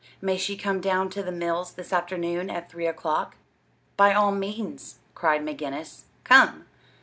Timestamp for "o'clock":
2.87-3.35